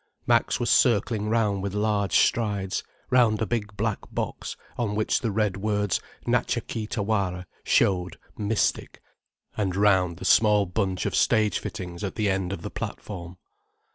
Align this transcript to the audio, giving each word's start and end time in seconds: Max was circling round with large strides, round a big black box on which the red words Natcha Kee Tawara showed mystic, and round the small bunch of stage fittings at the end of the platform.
Max 0.25 0.59
was 0.59 0.71
circling 0.71 1.29
round 1.29 1.61
with 1.61 1.75
large 1.75 2.15
strides, 2.17 2.81
round 3.11 3.39
a 3.39 3.45
big 3.45 3.77
black 3.77 3.99
box 4.11 4.57
on 4.75 4.95
which 4.95 5.19
the 5.21 5.29
red 5.29 5.57
words 5.57 6.01
Natcha 6.25 6.65
Kee 6.65 6.87
Tawara 6.87 7.45
showed 7.63 8.17
mystic, 8.35 8.99
and 9.55 9.75
round 9.75 10.17
the 10.17 10.25
small 10.25 10.65
bunch 10.65 11.05
of 11.05 11.13
stage 11.15 11.59
fittings 11.59 12.03
at 12.03 12.15
the 12.15 12.31
end 12.31 12.51
of 12.51 12.63
the 12.63 12.71
platform. 12.71 13.37